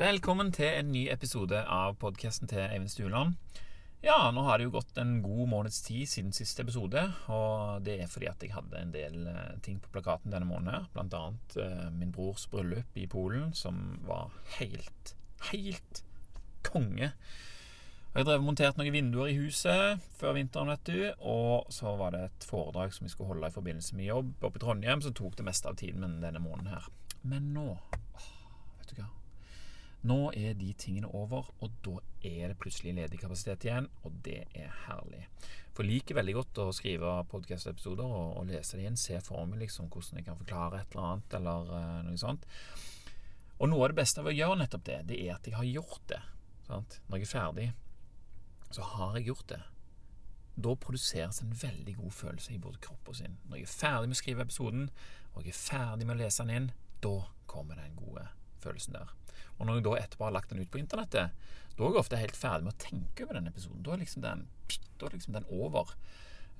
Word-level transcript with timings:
Velkommen 0.00 0.48
til 0.48 0.64
en 0.64 0.86
ny 0.94 1.02
episode 1.12 1.58
av 1.68 1.98
podkasten 2.00 2.48
til 2.48 2.62
Eivind 2.62 2.88
Stueland. 2.88 3.34
Ja, 4.00 4.30
nå 4.32 4.46
har 4.46 4.56
det 4.56 4.64
jo 4.64 4.72
gått 4.78 4.96
en 4.96 5.18
god 5.20 5.50
måneds 5.50 5.82
tid 5.84 6.08
siden 6.08 6.32
siste 6.32 6.64
episode. 6.64 7.02
Og 7.28 7.84
det 7.84 7.98
er 8.00 8.08
fordi 8.08 8.30
at 8.30 8.40
jeg 8.40 8.54
hadde 8.54 8.80
en 8.80 8.94
del 8.94 9.26
eh, 9.28 9.58
ting 9.60 9.76
på 9.76 9.92
plakaten 9.92 10.32
denne 10.32 10.48
måneden. 10.48 10.88
Blant 10.94 11.18
annet 11.18 11.58
eh, 11.60 11.84
min 11.92 12.16
brors 12.16 12.46
bryllup 12.48 12.96
i 12.96 13.04
Polen, 13.12 13.52
som 13.52 14.00
var 14.08 14.32
helt, 14.56 15.12
helt 15.50 16.00
konge. 16.64 17.12
Og 18.14 18.22
Jeg 18.22 18.30
drev 18.30 18.40
og 18.40 18.48
monterte 18.48 18.80
noen 18.80 18.96
vinduer 18.96 19.34
i 19.34 19.38
huset 19.42 20.00
før 20.16 20.38
vinteren, 20.40 20.72
vet 20.72 20.94
du. 20.94 20.98
Og 21.20 21.68
så 21.76 21.92
var 22.00 22.16
det 22.16 22.24
et 22.30 22.50
foredrag 22.54 22.96
som 22.96 23.04
vi 23.04 23.12
skulle 23.12 23.34
holde 23.34 23.52
i 23.52 23.58
forbindelse 23.60 24.00
med 24.00 24.14
jobb 24.14 24.48
oppe 24.48 24.56
i 24.56 24.64
Trondheim, 24.64 25.04
som 25.04 25.12
tok 25.12 25.36
det 25.36 25.50
meste 25.52 25.68
av 25.68 25.76
tiden 25.76 26.08
min 26.08 26.22
denne 26.24 26.40
måneden 26.40 26.72
her. 26.72 26.88
Men 27.20 27.52
nå 27.52 27.74
åh, 27.76 28.36
Vet 28.80 28.96
du 28.96 29.02
hva? 29.02 29.12
Nå 30.08 30.30
er 30.32 30.54
de 30.56 30.70
tingene 30.80 31.10
over, 31.12 31.50
og 31.60 31.72
da 31.84 31.98
er 32.24 32.48
det 32.48 32.58
plutselig 32.60 32.94
ledig 32.96 33.18
kapasitet 33.20 33.66
igjen, 33.66 33.88
og 34.00 34.14
det 34.24 34.46
er 34.56 34.70
herlig. 34.86 35.26
For 35.76 35.84
jeg 35.84 35.98
liker 35.98 36.16
veldig 36.16 36.34
godt 36.38 36.60
å 36.62 36.70
skrive 36.72 37.18
podkast-episoder 37.28 38.06
og, 38.06 38.38
og 38.40 38.48
lese 38.48 38.78
det 38.78 38.86
igjen, 38.86 38.96
se 39.00 39.20
for 39.24 39.44
meg 39.50 39.60
liksom 39.66 39.90
hvordan 39.92 40.22
jeg 40.22 40.26
kan 40.30 40.40
forklare 40.40 40.80
et 40.80 40.96
eller 40.96 41.10
annet, 41.10 41.36
eller 41.36 41.74
uh, 41.74 42.00
noe 42.06 42.22
sånt. 42.22 42.48
Og 43.60 43.68
noe 43.68 43.84
av 43.84 43.92
det 43.92 44.00
beste 44.00 44.24
av 44.24 44.32
å 44.32 44.34
gjøre 44.34 44.62
nettopp 44.62 44.88
det, 44.88 44.98
det 45.12 45.20
er 45.20 45.36
at 45.36 45.50
jeg 45.50 45.58
har 45.58 45.68
gjort 45.68 46.08
det. 46.14 46.22
Sant? 46.70 46.98
Når 47.10 47.20
jeg 47.20 47.28
er 47.28 47.34
ferdig, 47.34 47.68
så 48.72 48.88
har 48.96 49.20
jeg 49.20 49.28
gjort 49.28 49.48
det. 49.52 49.62
Da 50.64 50.76
produseres 50.80 51.44
en 51.44 51.52
veldig 51.60 51.98
god 52.00 52.18
følelse 52.24 52.56
i 52.56 52.62
både 52.62 52.80
kropp 52.88 53.12
og 53.12 53.20
sinn. 53.20 53.36
Når 53.50 53.60
jeg 53.60 53.68
er 53.68 53.76
ferdig 53.76 54.08
med 54.08 54.16
å 54.16 54.24
skrive 54.24 54.48
episoden, 54.48 54.90
og 55.34 55.44
jeg 55.44 55.52
er 55.52 55.62
ferdig 55.62 56.08
med 56.08 56.16
å 56.16 56.22
lese 56.24 56.46
den 56.46 56.56
inn, 56.56 56.74
da 57.04 57.16
kommer 57.50 57.76
den 57.76 58.00
gode 58.00 58.24
følelsen 58.24 58.39
der. 58.64 59.12
Og 59.58 59.66
når 59.66 59.78
jeg 59.78 59.84
da 59.86 59.96
etterpå 59.98 60.26
har 60.26 60.34
lagt 60.36 60.50
den 60.52 60.62
ut 60.62 60.70
på 60.72 60.80
internettet, 60.80 61.36
da 61.76 61.84
er 61.84 61.94
jeg 61.94 62.00
ofte 62.00 62.20
helt 62.20 62.36
ferdig 62.36 62.66
med 62.66 62.74
å 62.74 62.82
tenke 62.82 63.24
over 63.24 63.38
den 63.38 63.48
episoden. 63.50 63.84
Da 63.84 63.94
er 63.94 64.02
liksom 64.02 64.24
den, 64.24 64.48
da 65.00 65.06
er 65.06 65.16
liksom 65.16 65.36
den 65.36 65.48
over. 65.52 65.94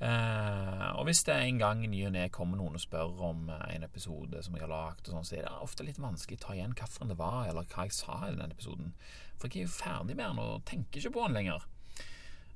Eh, 0.01 0.87
og 0.97 1.05
hvis 1.05 1.21
det 1.29 1.35
en 1.37 1.59
gang 1.61 1.83
ny 1.85 1.99
og 2.09 2.15
ne 2.15 2.23
kommer 2.33 2.57
noen 2.57 2.79
og 2.79 2.81
spør 2.81 3.19
om 3.29 3.51
eh, 3.53 3.67
en 3.75 3.85
episode 3.85 4.41
som 4.47 4.55
jeg 4.57 4.65
har 4.65 4.73
lagd, 4.73 5.11
sånn, 5.11 5.27
så 5.29 5.37
er 5.37 5.45
det 5.45 5.59
ofte 5.61 5.85
litt 5.85 6.01
vanskelig 6.01 6.39
å 6.41 6.45
ta 6.47 6.55
igjen 6.57 6.73
hvilken 6.73 7.13
det 7.13 7.19
var, 7.21 7.51
eller 7.51 7.69
hva 7.69 7.85
jeg 7.85 7.99
sa 7.99 8.17
i 8.25 8.33
den 8.39 8.55
episoden. 8.55 8.95
For 9.37 9.53
jeg 9.53 9.67
er 9.67 9.69
jo 9.69 9.75
ferdig 9.75 10.17
med 10.17 10.25
den 10.25 10.41
og 10.41 10.65
tenker 10.69 11.03
ikke 11.03 11.13
på 11.19 11.27
den 11.27 11.37
lenger. 11.37 11.69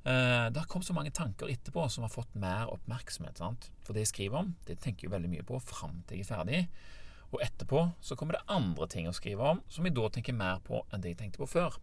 Eh, 0.05 0.47
det 0.49 0.61
har 0.61 0.67
kommet 0.69 0.89
så 0.89 0.97
mange 0.97 1.13
tanker 1.13 1.53
etterpå 1.53 1.85
som 1.89 2.05
har 2.05 2.13
fått 2.13 2.33
mer 2.37 2.73
oppmerksomhet. 2.73 3.37
Sant? 3.41 3.69
For 3.85 3.93
det 3.93 4.07
jeg 4.07 4.13
skriver 4.15 4.41
om, 4.41 4.51
det 4.65 4.79
tenker 4.81 5.05
jeg 5.05 5.13
veldig 5.13 5.31
mye 5.35 5.45
på 5.45 5.61
fram 5.61 6.01
til 6.09 6.21
jeg 6.21 6.25
er 6.25 6.33
ferdig. 6.33 6.65
Og 7.35 7.41
etterpå 7.43 7.81
så 7.99 8.15
kommer 8.15 8.37
det 8.37 8.45
andre 8.51 8.87
ting 8.87 9.09
å 9.09 9.15
skrive 9.15 9.43
om 9.55 9.59
som 9.67 9.83
jeg 9.87 9.95
da 9.97 10.07
tenker 10.15 10.37
mer 10.37 10.61
på 10.63 10.85
enn 10.87 11.03
det 11.03 11.11
jeg 11.11 11.19
tenkte 11.25 11.41
på 11.41 11.49
før. 11.51 11.75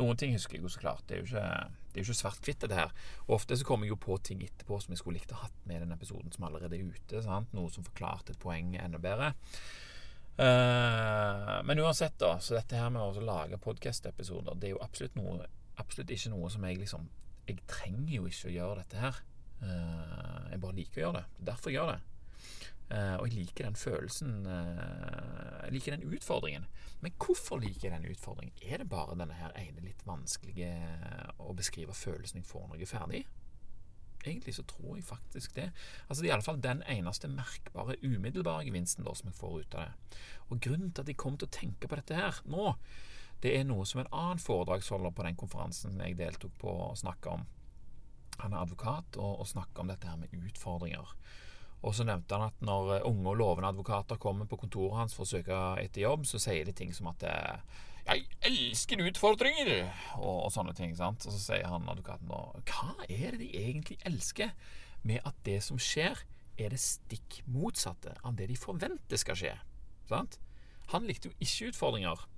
Noen 0.00 0.18
ting 0.18 0.32
husker 0.34 0.58
jeg 0.58 0.64
jo 0.64 0.72
så 0.72 0.80
klart. 0.82 1.04
Det 1.06 1.14
er 1.14 1.20
jo 1.22 1.28
ikke, 1.28 1.48
det 1.92 2.00
er 2.00 2.02
jo 2.02 2.08
ikke 2.08 2.18
svart-hvitt, 2.18 2.60
dette 2.64 2.78
her. 2.80 2.94
Og 3.28 3.36
ofte 3.36 3.54
så 3.54 3.66
kommer 3.68 3.86
jeg 3.86 3.94
jo 3.94 4.00
på 4.02 4.16
ting 4.26 4.42
etterpå 4.42 4.80
som 4.82 4.94
jeg 4.94 4.98
skulle 4.98 5.20
likt 5.20 5.34
å 5.36 5.38
hatt 5.44 5.60
med 5.68 5.78
i 5.78 5.82
den 5.84 5.94
episoden 5.94 6.34
som 6.34 6.48
allerede 6.48 6.74
er 6.74 6.88
ute. 6.90 7.22
Sant? 7.22 7.52
Noe 7.54 7.70
som 7.70 7.86
forklarte 7.86 8.34
et 8.34 8.42
poeng 8.42 8.74
enda 8.80 8.98
bedre. 9.02 9.30
Uh, 10.34 11.60
men 11.62 11.78
uansett, 11.78 12.16
da, 12.18 12.32
så 12.42 12.56
dette 12.56 12.80
her 12.80 12.90
med 12.90 13.04
å 13.04 13.22
lage 13.22 13.60
podkast-episoder, 13.62 14.58
det 14.58 14.72
er 14.72 14.74
jo 14.74 14.82
absolutt, 14.82 15.14
noe, 15.14 15.46
absolutt 15.78 16.10
ikke 16.10 16.32
noe 16.32 16.50
som 16.50 16.66
jeg 16.66 16.80
liksom 16.80 17.06
Jeg 17.46 17.60
trenger 17.68 18.16
jo 18.16 18.26
ikke 18.26 18.48
å 18.48 18.54
gjøre 18.54 18.80
dette 18.80 18.98
her. 18.98 19.22
Uh, 19.60 20.50
jeg 20.50 20.60
bare 20.62 20.76
liker 20.80 20.98
å 20.98 21.04
gjøre 21.04 21.20
det. 21.20 21.24
Det 21.36 21.42
er 21.44 21.48
derfor 21.52 21.70
jeg 21.70 21.78
gjør 21.78 21.92
det. 21.92 22.00
Uh, 22.92 23.16
og 23.16 23.30
jeg 23.30 23.38
liker 23.38 23.64
den 23.64 23.78
følelsen 23.80 24.44
uh, 24.44 25.62
Jeg 25.64 25.72
liker 25.72 25.96
den 25.96 26.04
utfordringen. 26.12 26.66
Men 27.00 27.14
hvorfor 27.16 27.62
liker 27.62 27.88
jeg 27.88 27.94
den 27.96 28.10
utfordringen? 28.12 28.54
Er 28.62 28.82
det 28.82 28.90
bare 28.92 29.16
denne 29.16 29.36
her 29.38 29.54
ene 29.60 29.84
litt 29.84 30.04
vanskelige 30.06 30.74
å 31.40 31.56
beskrive 31.56 31.96
følelsen 31.96 32.42
jeg 32.42 32.48
får 32.48 32.68
når 32.68 32.82
jeg 32.82 32.88
er 32.88 32.92
ferdig? 32.92 33.22
Egentlig 34.24 34.54
så 34.56 34.64
tror 34.68 34.96
jeg 34.96 35.04
faktisk 35.04 35.56
det. 35.56 35.70
Altså 36.08 36.22
Det 36.22 36.28
er 36.28 36.32
i 36.32 36.36
alle 36.36 36.46
fall 36.46 36.60
den 36.62 36.82
eneste 36.88 37.28
merkbare, 37.28 37.96
umiddelbare 38.02 38.64
gevinsten 38.64 39.04
da 39.04 39.12
som 39.16 39.28
jeg 39.28 39.36
får 39.36 39.58
ut 39.58 39.76
av 39.80 39.88
det. 39.88 40.20
Og 40.48 40.60
Grunnen 40.64 40.92
til 40.92 41.04
at 41.04 41.12
jeg 41.12 41.20
kom 41.20 41.36
til 41.36 41.48
å 41.48 41.56
tenke 41.56 41.88
på 41.88 41.98
dette 42.00 42.16
her 42.16 42.40
nå, 42.48 42.72
det 43.44 43.52
er 43.58 43.66
noe 43.68 43.84
som 43.84 44.00
en 44.00 44.12
annen 44.12 44.40
foredragsholder 44.40 45.12
på 45.12 45.26
den 45.26 45.36
konferansen 45.36 46.00
jeg 46.00 46.16
deltok 46.16 46.54
på, 46.60 46.72
snakka 46.96 47.36
om. 47.36 47.44
Han 48.40 48.54
er 48.54 48.62
advokat 48.64 49.18
og, 49.20 49.42
og 49.42 49.50
snakker 49.50 49.84
om 49.84 49.92
dette 49.92 50.08
her 50.08 50.16
med 50.20 50.32
utfordringer. 50.32 51.12
Og 51.82 51.94
så 51.96 52.06
nevnte 52.06 52.36
han 52.36 52.48
at 52.48 52.62
når 52.64 53.06
unge 53.08 53.32
og 53.32 53.40
lovende 53.40 53.68
advokater 53.68 54.20
kommer 54.20 54.48
på 54.48 54.56
kontoret 54.62 54.96
hans 55.02 55.16
for 55.16 55.26
å 55.26 55.32
søke 55.34 55.58
etter 55.82 56.06
jobb, 56.06 56.24
så 56.28 56.40
sier 56.40 56.64
de 56.64 56.72
ting 56.72 56.94
som 56.94 57.10
at 57.10 57.24
'Jeg 58.04 58.26
elsker 58.44 59.00
utfordringer!' 59.00 59.90
og, 60.18 60.44
og 60.44 60.52
sånne 60.52 60.74
ting. 60.76 60.96
sant? 60.96 61.24
Og 61.26 61.32
så 61.32 61.40
sier 61.40 61.66
han 61.66 61.88
advokaten 61.88 62.28
da 62.28 62.52
'Hva 62.60 62.94
er 63.08 63.30
det 63.32 63.40
de 63.40 63.50
egentlig 63.56 63.98
elsker 64.04 64.52
med 65.02 65.20
at 65.24 65.34
det 65.44 65.62
som 65.62 65.78
skjer, 65.78 66.16
er 66.58 66.68
det 66.68 66.80
stikk 66.80 67.42
motsatte 67.46 68.14
av 68.24 68.36
det 68.36 68.48
de 68.48 68.56
forventer 68.56 69.16
skal 69.16 69.34
skje?' 69.34 69.58
Sant? 70.08 70.38
Han 70.92 71.06
likte 71.08 71.30
jo 71.30 71.34
ikke 71.40 71.72
utfordringer. 71.72 72.28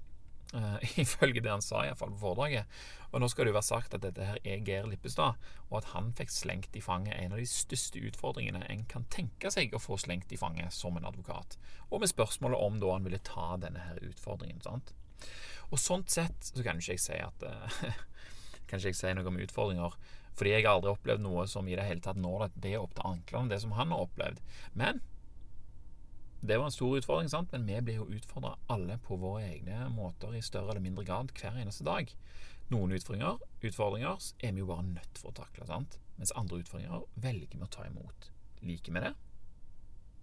Uh, 0.55 0.79
ifølge 1.03 1.43
det 1.43 1.51
han 1.51 1.65
sa, 1.65 1.83
iallfall 1.85 2.13
på 2.15 2.21
foredraget. 2.23 2.71
Og 3.11 3.23
nå 3.23 3.29
skal 3.31 3.47
det 3.47 3.53
jo 3.53 3.57
være 3.57 3.67
sagt 3.67 3.97
at 3.97 4.05
dette 4.05 4.27
her 4.29 4.39
er 4.45 4.63
Geir 4.67 4.87
Lippestad, 4.87 5.41
og 5.71 5.79
at 5.81 5.91
han 5.95 6.13
fikk 6.19 6.31
slengt 6.31 6.77
i 6.79 6.83
fanget 6.85 7.19
en 7.19 7.35
av 7.35 7.41
de 7.43 7.49
største 7.51 8.03
utfordringene 8.07 8.63
en 8.71 8.85
kan 8.91 9.07
tenke 9.13 9.51
seg 9.53 9.75
å 9.75 9.83
få 9.83 9.99
slengt 10.01 10.33
i 10.35 10.39
fanget 10.41 10.75
som 10.75 10.99
en 10.99 11.09
advokat. 11.09 11.59
Og 11.91 12.03
med 12.03 12.13
spørsmålet 12.13 12.63
om 12.63 12.79
da 12.83 12.93
han 12.95 13.09
ville 13.09 13.23
ta 13.27 13.57
denne 13.63 13.89
her 13.89 13.99
utfordringen. 14.07 14.63
sant? 14.63 14.95
Og 15.73 15.83
sånt 15.83 16.13
sett 16.15 16.53
så 16.53 16.63
kan 16.63 16.79
ikke 16.79 16.95
jeg 16.95 17.03
si 17.03 17.19
at 17.19 17.43
uh, 17.43 17.81
Kan 18.67 18.81
ikke 18.81 18.91
jeg 18.91 18.99
si 18.99 19.11
noe 19.15 19.31
om 19.31 19.37
utfordringer, 19.39 19.93
fordi 20.37 20.53
jeg 20.53 20.65
har 20.67 20.77
aldri 20.77 20.91
opplevd 20.91 21.23
noe 21.23 21.45
som 21.49 21.69
i 21.71 21.77
det 21.79 21.85
hele 21.87 22.03
tatt 22.03 22.19
når 22.19 22.49
det 22.59 22.75
opp 22.79 22.97
til 22.97 23.07
anklene, 23.07 23.51
det 23.53 23.61
som 23.63 23.77
han 23.79 23.93
har 23.95 24.03
opplevd. 24.09 24.41
Men 24.75 24.99
det 26.49 26.59
var 26.59 26.69
en 26.69 26.75
stor 26.75 26.97
utfordring, 26.99 27.29
sant? 27.33 27.53
men 27.53 27.67
vi 27.69 27.81
blir 27.85 28.01
jo 28.01 28.09
utfordra 28.17 28.55
alle 28.73 28.99
på 29.03 29.19
våre 29.21 29.45
egne 29.49 29.89
måter 29.95 30.35
i 30.35 30.43
større 30.45 30.75
eller 30.75 30.85
mindre 30.85 31.05
grad 31.07 31.35
hver 31.37 31.59
eneste 31.61 31.87
dag. 31.87 32.11
Noen 32.73 32.97
utfordringer, 32.97 33.39
utfordringer 33.63 34.31
er 34.43 34.55
vi 34.55 34.63
jo 34.63 34.71
bare 34.71 34.87
nødt 34.89 35.21
for 35.21 35.33
å 35.33 35.39
takle, 35.43 35.69
sant? 35.69 36.01
mens 36.17 36.33
andre 36.39 36.63
utfordringer 36.63 37.05
velger 37.21 37.59
vi 37.59 37.67
å 37.67 37.71
ta 37.73 37.85
imot. 37.87 38.31
Liker 38.65 38.95
vi 38.95 39.05
det? 39.05 39.13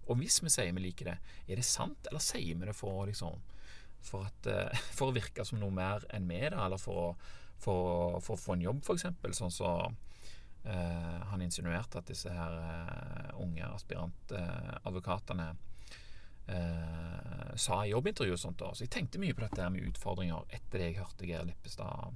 Og 0.10 0.18
hvis 0.20 0.40
vi 0.44 0.52
sier 0.52 0.74
vi 0.76 0.88
liker 0.88 1.12
det, 1.12 1.20
er 1.48 1.60
det 1.62 1.68
sant, 1.68 2.10
eller 2.10 2.24
sier 2.24 2.58
vi 2.58 2.68
det 2.68 2.76
for, 2.76 3.06
liksom, 3.08 3.38
for, 4.04 4.28
at, 4.28 4.50
for 4.98 5.12
å 5.12 5.16
virke 5.16 5.46
som 5.48 5.62
noe 5.62 5.72
mer 5.76 6.04
enn 6.12 6.28
vi 6.28 6.42
er, 6.44 6.58
eller 6.58 6.82
for 6.82 7.16
for, 7.64 8.20
for 8.24 8.36
å 8.36 8.40
få 8.40 8.58
en 8.58 8.66
jobb, 8.68 8.82
f.eks., 8.84 9.06
sånn 9.38 9.54
så, 9.54 9.70
uh, 10.68 11.20
han 11.32 11.44
insinuerte 11.46 12.02
at 12.02 12.10
disse 12.10 12.32
her 12.34 12.58
uh, 12.60 13.30
unge 13.44 13.68
aspirantadvokatene 13.70 15.50
uh, 15.54 15.62
eh, 16.48 17.56
sa 17.56 17.84
i 17.86 17.92
jobbintervju 17.92 18.36
og 18.36 18.40
sånt. 18.40 18.60
da 18.60 18.74
Så 18.74 18.86
jeg 18.86 18.94
tenkte 18.96 19.22
mye 19.22 19.36
på 19.36 19.46
dette 19.46 19.70
med 19.70 19.88
utfordringer 19.92 20.50
etter 20.50 20.80
det 20.80 20.90
jeg 20.92 21.00
hørte 21.02 21.30
Geir 21.30 21.46
Lippestad 21.48 22.16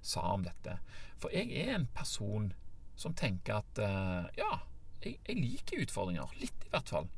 sa 0.00 0.20
om 0.32 0.44
dette. 0.46 0.78
For 1.18 1.34
jeg 1.34 1.52
er 1.52 1.74
en 1.74 1.88
person 1.94 2.52
som 2.98 3.14
tenker 3.14 3.60
at 3.60 3.80
eh, 3.82 4.30
ja, 4.40 4.60
jeg, 5.02 5.18
jeg, 5.26 5.36
liker 5.36 5.82
utfordringer. 5.84 6.30
Litt, 6.42 6.66
i 6.66 6.72
hvert 6.72 6.94
fall. 6.94 7.10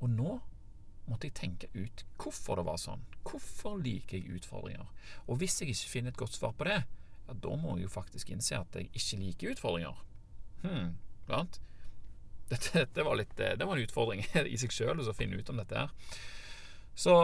Og 0.00 0.10
nå 0.10 0.38
måtte 1.08 1.28
jeg 1.28 1.36
tenke 1.38 1.70
ut 1.74 2.04
hvorfor 2.20 2.60
det 2.60 2.66
var 2.68 2.80
sånn. 2.80 3.04
Hvorfor 3.26 3.78
liker 3.82 4.18
jeg 4.18 4.40
utfordringer? 4.40 4.88
Og 5.26 5.40
hvis 5.40 5.60
jeg 5.60 5.72
ikke 5.72 5.94
finner 5.96 6.14
et 6.14 6.20
godt 6.20 6.36
svar 6.36 6.54
på 6.56 6.68
det, 6.68 6.82
ja, 7.26 7.36
da 7.44 7.56
må 7.58 7.76
jeg 7.76 7.86
jo 7.86 7.94
faktisk 7.94 8.32
innse 8.34 8.58
at 8.58 8.78
jeg 8.78 8.90
ikke 8.92 9.20
liker 9.22 9.54
utfordringer. 9.56 10.02
Hmm, 10.62 10.96
sant? 11.28 11.60
Dette, 12.52 12.84
dette 12.84 13.04
var 13.06 13.16
litt, 13.16 13.32
det 13.36 13.64
var 13.64 13.76
en 13.76 13.86
utfordring 13.86 14.24
i 14.52 14.60
seg 14.60 14.74
sjøl 14.74 15.00
å 15.00 15.16
finne 15.16 15.40
ut 15.40 15.50
om 15.52 15.60
dette 15.62 15.84
her. 15.84 16.14
Så 16.94 17.16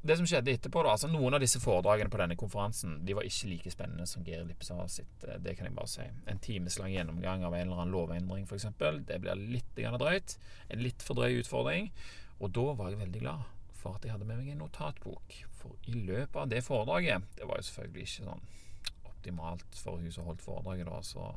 det 0.00 0.16
som 0.16 0.26
skjedde 0.30 0.52
etterpå, 0.54 0.82
da 0.86 0.92
altså 0.94 1.08
Noen 1.10 1.34
av 1.34 1.42
disse 1.42 1.58
foredragene 1.58 2.10
på 2.12 2.20
denne 2.20 2.36
konferansen 2.38 3.00
De 3.06 3.16
var 3.18 3.26
ikke 3.26 3.48
like 3.50 3.72
spennende 3.74 4.06
som 4.06 4.22
Geir 4.26 4.44
Lippestad 4.46 4.92
sitt. 4.94 5.24
Eh, 5.26 5.40
det 5.42 5.56
kan 5.58 5.66
jeg 5.66 5.74
bare 5.74 5.90
si. 5.90 6.06
En 6.30 6.38
timeslang 6.42 6.92
gjennomgang 6.94 7.42
av 7.46 7.56
en 7.56 7.66
eller 7.66 7.82
annen 7.82 7.94
lovendring, 7.94 8.46
f.eks. 8.46 8.68
Det 9.08 9.18
blir 9.24 9.42
litt 9.56 9.74
drøyt. 9.74 10.36
En 10.70 10.84
litt 10.84 11.02
for 11.02 11.18
drøy 11.18 11.40
utfordring. 11.42 11.90
Og 12.38 12.54
da 12.54 12.68
var 12.78 12.92
jeg 12.92 13.02
veldig 13.02 13.24
glad 13.24 13.74
for 13.78 13.98
at 13.98 14.06
jeg 14.06 14.14
hadde 14.14 14.28
med 14.28 14.38
meg 14.40 14.52
en 14.52 14.62
notatbok. 14.62 15.34
For 15.58 15.90
i 15.90 15.98
løpet 15.98 16.38
av 16.38 16.48
det 16.50 16.62
foredraget 16.66 17.26
Det 17.34 17.46
var 17.50 17.58
jo 17.58 17.66
selvfølgelig 17.66 18.06
ikke 18.06 18.28
sånn 18.30 18.46
optimalt 19.10 19.80
for 19.82 19.98
hun 19.98 20.14
som 20.14 20.28
holdt 20.30 20.44
foredraget, 20.44 20.86
da, 20.86 21.02
så 21.02 21.32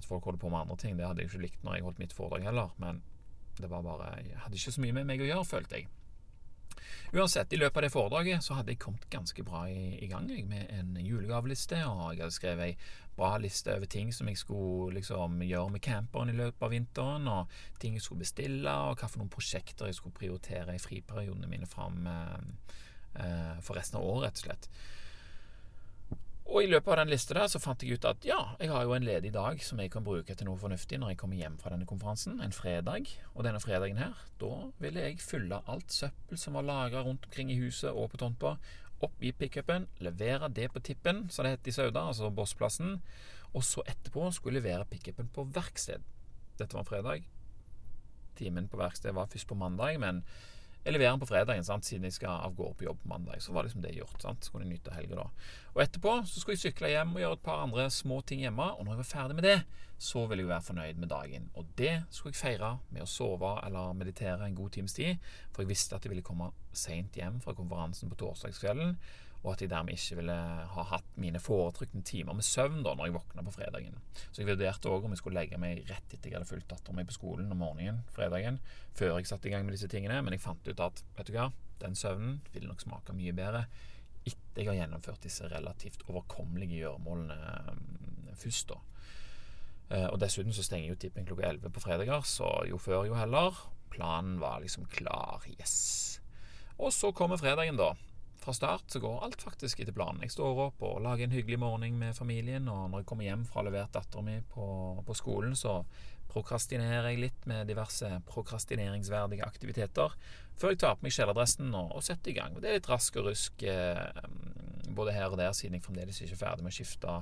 at 0.00 0.08
folk 0.08 0.26
holder 0.26 0.42
på 0.42 0.50
med 0.52 0.64
andre 0.64 0.80
ting, 0.80 0.98
det 0.98 1.06
hadde 1.06 1.22
jeg 1.24 1.30
ikke 1.30 1.44
likt 1.46 1.64
når 1.64 1.78
jeg 1.78 1.86
holdt 1.86 2.02
mitt 2.02 2.16
foredrag 2.16 2.50
heller. 2.50 2.74
Men 2.82 3.02
det 3.60 3.70
var 3.70 3.86
bare 3.86 4.12
Jeg 4.24 4.38
hadde 4.44 4.56
ikke 4.56 4.72
så 4.76 4.84
mye 4.84 4.96
med 4.96 5.08
meg 5.08 5.22
å 5.22 5.28
gjøre, 5.28 5.48
følte 5.48 5.80
jeg. 5.80 5.90
Uansett, 7.12 7.52
i 7.52 7.58
løpet 7.58 7.76
av 7.76 7.82
det 7.82 7.92
foredraget 7.92 8.44
så 8.44 8.54
hadde 8.54 8.70
jeg 8.70 8.80
kommet 8.82 9.06
ganske 9.10 9.42
bra 9.42 9.64
i, 9.68 9.96
i 9.98 10.06
gang 10.10 10.28
jeg, 10.30 10.44
med 10.46 10.70
en 10.70 10.94
julegaveliste, 11.02 11.80
og 11.88 12.12
jeg 12.14 12.22
hadde 12.22 12.36
skrevet 12.36 12.68
ei 12.68 12.76
bra 13.16 13.32
liste 13.42 13.74
over 13.74 13.90
ting 13.90 14.12
som 14.14 14.30
jeg 14.30 14.38
skulle 14.38 14.94
liksom 15.00 15.42
gjøre 15.44 15.74
med 15.74 15.82
camperen 15.84 16.30
i 16.30 16.36
løpet 16.38 16.62
av 16.62 16.72
vinteren, 16.72 17.26
og 17.28 17.58
ting 17.82 17.98
jeg 17.98 18.04
skulle 18.04 18.22
bestille, 18.22 18.76
og 18.86 19.02
noen 19.18 19.32
prosjekter 19.32 19.90
jeg 19.90 19.98
skulle 19.98 20.16
prioritere 20.16 20.76
i 20.76 20.82
friperiodene 20.82 21.50
mine 21.50 21.68
fram 21.68 22.06
eh, 22.06 22.38
eh, 23.24 23.58
for 23.60 23.76
resten 23.76 23.98
av 23.98 24.06
året, 24.06 24.30
rett 24.30 24.40
og 24.40 24.46
slett. 24.46 24.70
Og 26.50 26.64
i 26.64 26.66
løpet 26.66 26.90
av 26.90 26.98
den 26.98 27.12
lista 27.12 27.34
der 27.36 27.46
så 27.46 27.60
fant 27.62 27.82
jeg 27.86 27.94
ut 27.94 28.06
at 28.10 28.24
ja, 28.26 28.38
jeg 28.58 28.72
har 28.72 28.82
jo 28.82 28.96
en 28.96 29.04
ledig 29.06 29.30
dag 29.36 29.60
som 29.62 29.78
jeg 29.78 29.92
kan 29.94 30.02
bruke 30.02 30.34
til 30.34 30.48
noe 30.48 30.58
fornuftig 30.58 30.98
når 30.98 31.12
jeg 31.12 31.20
kommer 31.20 31.38
hjem 31.38 31.58
fra 31.60 31.70
denne 31.70 31.86
konferansen, 31.86 32.40
en 32.42 32.54
fredag. 32.54 33.06
Og 33.36 33.46
denne 33.46 33.60
fredagen 33.62 34.00
her, 34.02 34.18
da 34.42 34.50
ville 34.82 35.04
jeg 35.04 35.22
fylle 35.22 35.60
alt 35.70 35.94
søppel 35.94 36.40
som 36.42 36.58
var 36.58 36.66
lagra 36.66 37.04
rundt 37.06 37.28
omkring 37.28 37.52
i 37.54 37.60
huset 37.60 37.94
og 37.94 38.10
på 38.10 38.18
tomta, 38.24 38.56
opp 39.00 39.22
i 39.22 39.30
pickupen, 39.30 39.86
levere 40.02 40.50
det 40.50 40.66
på 40.74 40.82
tippen, 40.84 41.28
som 41.30 41.46
det 41.46 41.54
heter 41.54 41.70
i 41.70 41.76
Sauda, 41.78 42.02
altså 42.10 42.32
Bossplassen, 42.34 42.98
og 43.54 43.64
så 43.64 43.86
etterpå 43.86 44.26
skulle 44.34 44.58
jeg 44.58 44.66
levere 44.66 44.90
pickupen 44.90 45.30
på 45.30 45.46
verksted. 45.54 46.02
Dette 46.58 46.76
var 46.76 46.88
fredag. 46.88 47.30
Timen 48.36 48.66
på 48.68 48.80
verksted 48.80 49.14
var 49.14 49.30
først 49.30 49.48
på 49.48 49.58
mandag, 49.58 50.02
men 50.02 50.24
jeg 50.84 50.94
leverer 50.94 51.12
den 51.12 51.20
på 51.20 51.28
fredagen, 51.28 51.64
sant? 51.66 51.84
siden 51.84 52.06
jeg 52.08 52.16
skal 52.16 52.46
av 52.46 52.54
gårde 52.56 52.78
på 52.80 52.86
jobb 52.86 53.02
på 53.02 53.10
mandag. 53.10 53.42
Så 53.44 53.52
var 53.52 53.66
liksom 53.66 53.82
det 53.84 53.92
gjort. 53.98 54.16
sant? 54.22 54.44
Så 54.44 54.52
kunne 54.52 54.64
jeg 54.64 54.78
nyte 54.78 54.94
helga 54.96 55.18
da. 55.18 55.26
Og 55.74 55.82
etterpå 55.84 56.14
så 56.24 56.40
skulle 56.40 56.56
jeg 56.56 56.70
sykle 56.70 56.92
hjem 56.94 57.12
og 57.14 57.20
gjøre 57.20 57.36
et 57.36 57.44
par 57.44 57.64
andre 57.66 57.86
små 57.92 58.20
ting 58.24 58.40
hjemme. 58.46 58.70
Og 58.72 58.84
når 58.84 58.94
jeg 58.94 59.02
var 59.02 59.10
ferdig 59.10 59.36
med 59.36 59.48
det, 59.48 59.58
så 60.00 60.24
ville 60.26 60.46
jeg 60.46 60.48
være 60.48 60.68
fornøyd 60.70 61.02
med 61.02 61.12
dagen. 61.12 61.50
Og 61.60 61.68
det 61.76 61.92
skulle 62.08 62.32
jeg 62.32 62.40
feire 62.40 62.70
med 62.88 63.04
å 63.04 63.10
sove 63.12 63.52
eller 63.66 63.96
meditere 63.98 64.46
en 64.46 64.56
god 64.56 64.72
times 64.78 64.96
tid. 64.96 65.20
For 65.52 65.66
jeg 65.66 65.74
visste 65.74 65.98
at 65.98 66.06
jeg 66.06 66.14
ville 66.14 66.24
komme 66.24 66.48
seint 66.72 67.18
hjem 67.20 67.42
fra 67.44 67.52
konferansen 67.58 68.08
på 68.08 68.22
torsdagskvelden 68.22 68.96
og 69.40 69.54
at 69.54 69.62
jeg 69.64 69.70
dermed 69.72 69.96
ikke 69.96 70.18
ville 70.18 70.34
ha 70.74 70.82
hatt 70.90 71.14
mine 71.20 71.40
foretrukne 71.40 72.02
timer 72.04 72.36
med 72.36 72.44
søvn 72.44 72.82
da 72.84 72.92
når 72.96 73.08
jeg 73.08 73.14
våkna 73.14 73.44
på 73.46 73.54
fredagen. 73.54 73.96
Så 74.28 74.42
jeg 74.42 74.50
vurderte 74.50 74.90
òg 74.92 75.06
om 75.06 75.14
jeg 75.14 75.22
skulle 75.22 75.40
legge 75.40 75.60
meg 75.60 75.80
rett 75.88 76.12
etter 76.12 76.28
jeg 76.28 76.36
hadde 76.36 76.48
fulgt 76.50 76.68
dattera 76.68 76.96
mi 76.96 77.06
på 77.08 77.16
skolen 77.16 77.48
om 77.52 77.62
morgenen 77.64 78.02
fredagen, 78.12 78.60
før 78.96 79.16
jeg 79.16 79.30
satte 79.30 79.48
i 79.48 79.54
gang 79.54 79.64
med 79.64 79.76
disse 79.76 79.88
tingene, 79.88 80.18
men 80.20 80.36
jeg 80.36 80.44
fant 80.44 80.68
ut 80.68 80.84
at 80.84 81.00
vet 81.16 81.30
du 81.30 81.38
hva, 81.38 81.48
den 81.80 81.96
søvnen 81.96 82.42
vil 82.52 82.68
nok 82.68 82.84
smake 82.84 83.16
mye 83.16 83.32
bedre 83.36 83.64
etter 84.28 84.60
jeg 84.60 84.68
har 84.68 84.76
gjennomført 84.82 85.24
disse 85.24 85.48
relativt 85.48 86.04
overkommelige 86.10 86.82
gjøremålene 86.82 87.38
mm, 87.72 88.34
først, 88.36 88.74
da. 88.74 88.76
Eh, 89.88 90.06
og 90.10 90.18
dessuten 90.20 90.52
så 90.52 90.64
stenger 90.66 90.92
jo 90.92 90.98
tippen 91.00 91.24
klokka 91.24 91.48
11 91.48 91.72
på 91.72 91.80
fredager, 91.80 92.26
så 92.28 92.50
jo 92.68 92.76
før, 92.76 93.06
jo 93.08 93.16
heller. 93.16 93.56
Planen 93.90 94.36
var 94.42 94.60
liksom 94.60 94.84
klar. 94.92 95.40
Yes. 95.56 96.20
Og 96.76 96.92
så 96.92 97.14
kommer 97.16 97.40
fredagen, 97.40 97.80
da 97.80 97.94
fra 98.40 98.54
start 98.56 98.92
så 98.92 99.00
går 99.02 99.24
alt 99.24 99.42
faktisk 99.42 99.80
etter 99.82 99.94
planen. 99.96 100.22
Jeg 100.24 100.34
står 100.34 100.62
opp 100.66 100.84
og 100.86 101.02
lager 101.04 101.26
en 101.26 101.34
hyggelig 101.34 101.58
morgen 101.60 101.98
med 102.00 102.16
familien, 102.16 102.68
og 102.72 102.88
når 102.90 103.02
jeg 103.02 103.10
kommer 103.10 103.28
hjem 103.28 103.44
fra 103.48 103.60
å 103.60 103.62
ha 103.62 103.66
levert 103.68 103.92
dattera 103.94 104.24
mi 104.24 104.38
på, 104.54 104.66
på, 105.06 105.16
skolen, 105.18 105.56
så 105.58 105.80
prokrastinerer 106.30 107.10
jeg 107.10 107.22
litt 107.24 107.48
med 107.50 107.68
diverse 107.68 108.08
prokrastineringsverdige 108.28 109.46
aktiviteter 109.46 110.14
før 110.60 110.74
jeg 110.74 110.80
tar 110.84 110.98
på 110.98 111.06
meg 111.06 111.16
kjeledressen 111.16 111.74
og, 111.74 111.90
og, 111.96 112.04
setter 112.06 112.30
i 112.32 112.36
gang. 112.38 112.56
Det 112.60 112.70
er 112.70 112.78
litt 112.78 112.90
rask 112.90 113.18
og 113.18 113.30
rusk 113.30 113.64
eh, 113.66 114.22
både 114.94 115.16
her 115.16 115.32
og 115.32 115.40
der, 115.40 115.52
siden 115.56 115.78
jeg 115.78 115.86
fremdeles 115.86 116.22
ikke 116.22 116.36
er 116.36 116.42
ferdig 116.44 116.66
med 116.66 116.74
å 116.74 116.78
skifte 116.78 117.18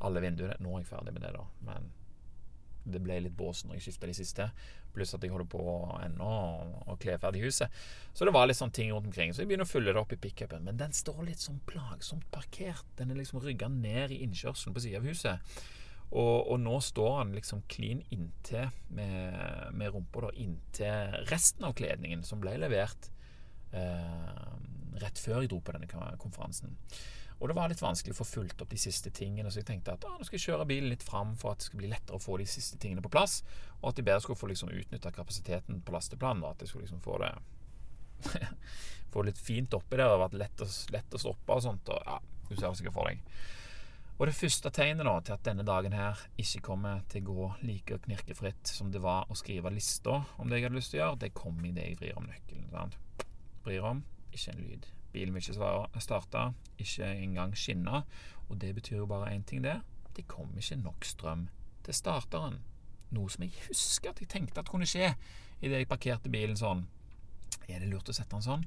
alle 0.00 0.22
vinduene. 0.24 0.58
Nå 0.64 0.74
er 0.74 0.82
jeg 0.82 0.90
ferdig 0.90 1.14
med 1.14 1.24
det, 1.26 1.32
da, 1.36 1.46
men 1.68 1.90
det 2.84 3.00
ble 3.04 3.18
litt 3.24 3.36
bås 3.36 3.64
når 3.64 3.76
jeg 3.78 3.86
skifta 3.88 4.08
de 4.08 4.14
siste. 4.16 4.46
Pluss 4.94 5.14
at 5.14 5.24
jeg 5.24 5.32
holder 5.32 5.48
på 5.50 5.64
ennå 6.00 6.30
å 6.90 6.96
kle 7.00 7.18
ferdig 7.22 7.44
huset. 7.44 7.82
Så 8.14 8.26
det 8.26 8.34
var 8.34 8.48
litt 8.48 8.58
sånn 8.58 8.74
ting 8.74 8.92
rundt 8.94 9.10
omkring. 9.10 9.34
Så 9.34 9.42
jeg 9.42 9.50
begynner 9.50 9.68
å 9.68 9.70
fylle 9.70 9.94
det 9.94 10.02
opp 10.02 10.14
i 10.16 10.20
pickupen. 10.20 10.64
Men 10.66 10.80
den 10.80 10.96
står 10.96 11.22
litt 11.28 11.44
sånn 11.44 11.60
plagsomt 11.68 12.26
parkert. 12.34 12.88
Den 12.98 13.12
er 13.12 13.20
liksom 13.20 13.42
rygga 13.44 13.70
ned 13.72 14.14
i 14.14 14.22
innkjørselen 14.26 14.76
på 14.76 14.82
sida 14.84 15.02
av 15.02 15.06
huset. 15.10 15.54
Og, 16.10 16.50
og, 16.50 16.56
nå 16.58 16.74
står 16.82 17.12
han 17.20 17.36
liksom 17.36 17.62
klin 17.70 18.00
inntil 18.10 18.72
med, 18.90 19.70
med 19.78 19.94
rumpa 19.94 20.24
da, 20.24 20.32
inntil 20.42 21.20
resten 21.30 21.68
av 21.68 21.76
kledningen 21.78 22.24
som 22.26 22.42
ble 22.42 22.56
levert 22.58 23.12
eh, 23.70 24.48
rett 24.98 25.22
før 25.22 25.44
jeg 25.44 25.52
dro 25.52 25.60
på 25.62 25.76
denne 25.76 25.86
konferansen. 26.18 26.74
Og 27.40 27.48
det 27.48 27.56
var 27.56 27.70
litt 27.72 27.80
vanskelig 27.80 28.12
å 28.12 28.18
få 28.18 28.26
fulgt 28.28 28.60
opp 28.60 28.68
de 28.68 28.78
siste 28.80 29.10
tingene, 29.16 29.48
så 29.48 29.62
jeg 29.62 29.70
tenkte 29.70 29.94
at 29.96 30.04
ah, 30.04 30.18
nå 30.18 30.26
skal 30.28 30.36
jeg 30.36 30.50
kjøre 30.50 30.66
bilen 30.68 30.92
litt 30.92 31.04
fram 31.04 31.32
for 31.40 31.54
at 31.54 31.62
det 31.62 31.70
skal 31.70 31.80
bli 31.80 31.88
lettere 31.88 32.18
å 32.18 32.22
få 32.22 32.36
de 32.36 32.46
siste 32.48 32.76
tingene 32.82 33.04
på 33.04 33.12
plass, 33.12 33.40
og 33.80 33.90
at 33.90 33.96
de 33.96 34.04
bedre 34.04 34.20
skulle 34.24 34.40
få 34.40 34.50
liksom 34.50 34.72
utnytta 34.76 35.12
kapasiteten 35.16 35.80
på 35.80 35.94
lasteplanen. 35.94 36.44
At 36.44 36.60
jeg 36.60 36.72
skulle 36.72 36.84
liksom 36.84 37.00
få 37.04 37.16
det 37.24 37.32
Få 39.10 39.24
litt 39.26 39.40
fint 39.42 39.72
oppi 39.74 39.96
der, 39.96 40.12
og 40.12 40.20
vært 40.20 40.36
lett, 40.38 40.60
lett 40.94 41.16
å 41.16 41.18
stoppe 41.18 41.56
og 41.56 41.64
sånt. 41.64 41.88
Og 41.90 42.04
ja, 42.04 42.20
du 42.46 42.52
ser 42.54 42.76
sikkert 42.78 42.94
for 42.94 43.10
deg. 43.10 43.24
Og 44.20 44.28
det 44.28 44.36
første 44.36 44.70
tegnet 44.76 45.08
da 45.08 45.16
til 45.24 45.34
at 45.34 45.46
denne 45.48 45.64
dagen 45.64 45.96
her 45.96 46.20
ikke 46.38 46.60
kommer 46.68 47.00
til 47.10 47.24
å 47.24 47.32
gå 47.32 47.48
like 47.64 47.96
knirkefritt 48.04 48.68
som 48.68 48.92
det 48.92 49.00
var 49.00 49.32
å 49.32 49.38
skrive 49.38 49.72
lista 49.72 50.20
om 50.36 50.46
det 50.50 50.60
jeg 50.60 50.68
hadde 50.68 50.76
lyst 50.76 50.92
til 50.92 51.00
å 51.00 51.04
gjøre, 51.06 51.20
det 51.24 51.32
kom 51.40 51.64
i 51.64 51.72
det 51.72 51.88
jeg 51.88 52.00
vrir 52.02 52.20
om 52.20 52.28
nøkkelen. 52.28 52.68
Sant? 52.70 53.26
Vrir 53.64 53.90
om, 53.94 54.04
ikke 54.30 54.52
en 54.52 54.66
lyd. 54.66 54.90
Bilen 55.12 55.34
vil 55.34 55.42
ikke 55.42 56.02
starte, 56.02 56.44
ikke 56.78 57.08
engang 57.22 57.56
skinne. 57.58 58.04
Og 58.48 58.60
det 58.60 58.74
betyr 58.74 59.02
jo 59.02 59.08
bare 59.10 59.32
én 59.34 59.44
ting, 59.46 59.62
det. 59.64 59.80
Det 60.16 60.26
kom 60.28 60.50
ikke 60.58 60.76
nok 60.80 61.04
strøm 61.04 61.48
til 61.84 61.94
starteren. 61.94 62.60
Noe 63.10 63.30
som 63.30 63.42
jeg 63.42 63.54
husker 63.68 64.10
at 64.10 64.20
jeg 64.22 64.30
tenkte 64.30 64.62
at 64.62 64.70
kunne 64.70 64.86
skje 64.86 65.14
idet 65.60 65.82
jeg 65.82 65.90
parkerte 65.90 66.32
bilen 66.32 66.58
sånn. 66.58 66.86
Er 67.68 67.82
det 67.82 67.90
lurt 67.90 68.08
å 68.08 68.14
sette 68.14 68.34
den 68.34 68.46
sånn? 68.46 68.66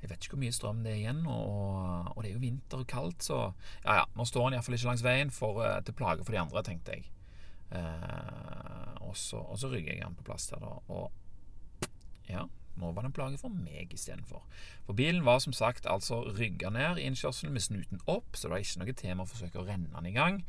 Jeg 0.00 0.08
vet 0.08 0.24
ikke 0.24 0.36
hvor 0.36 0.42
mye 0.42 0.56
strøm 0.56 0.82
det 0.84 0.94
er 0.94 1.00
igjen, 1.02 1.24
og, 1.28 2.10
og 2.14 2.22
det 2.22 2.30
er 2.30 2.34
jo 2.34 2.42
vinter 2.42 2.82
og 2.82 2.88
kaldt, 2.88 3.24
så 3.26 3.40
Ja 3.84 4.00
ja, 4.00 4.04
nå 4.16 4.24
står 4.24 4.46
han 4.46 4.56
iallfall 4.56 4.78
ikke 4.78 4.88
langs 4.88 5.04
veien 5.04 5.32
for, 5.34 5.60
uh, 5.60 5.80
til 5.84 5.96
plage 5.96 6.24
for 6.24 6.32
de 6.32 6.40
andre, 6.40 6.62
tenkte 6.64 6.96
jeg. 6.96 7.10
Eh, 7.70 8.94
og, 9.06 9.12
så, 9.16 9.38
og 9.38 9.58
så 9.60 9.68
rygger 9.70 9.94
jeg 9.94 10.02
den 10.02 10.16
på 10.18 10.24
plass 10.26 10.48
der, 10.50 10.62
da. 10.64 10.72
Og 10.90 11.90
ja, 12.30 12.46
nå 12.80 12.90
var 12.96 13.04
det 13.04 13.12
en 13.12 13.16
plage 13.20 13.40
for 13.40 13.52
meg 13.52 13.92
istedenfor. 13.94 14.42
For 14.88 14.96
bilen 14.98 15.24
var 15.26 15.40
som 15.44 15.54
sagt 15.56 15.88
altså 15.90 16.22
rygga 16.36 16.72
ned 16.74 16.98
i 16.98 17.06
innkjørselen 17.08 17.54
med 17.54 17.64
snuten 17.64 18.02
opp, 18.10 18.34
så 18.34 18.48
det 18.48 18.54
var 18.54 18.66
ikke 18.66 18.82
noe 18.82 18.98
tema 19.04 19.26
å 19.26 19.30
forsøke 19.30 19.60
å 19.62 19.66
renne 19.68 19.92
den 19.94 20.10
i 20.10 20.16
gang. 20.16 20.42